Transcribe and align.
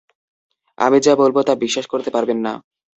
আমি 0.77 0.97
যা 1.05 1.13
বলবো 1.15 1.39
তা 1.43 1.53
বিশ্বাস 1.63 1.85
করতে 1.87 2.09
পারবেন 2.11 2.37
না। 2.45 2.53